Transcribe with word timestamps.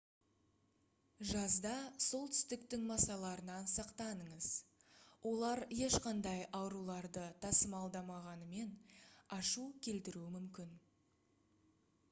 жазда 1.31 1.73
солтүстіктің 2.03 2.85
масаларынан 2.91 3.67
сақтаныңыз 3.73 4.47
олар 5.31 5.61
ешқандай 5.87 6.41
ауруларды 6.61 7.25
тасымалдамағанымен 7.45 8.71
ашу 9.39 9.67
келтіруі 9.89 10.33
мүмкін 10.39 10.73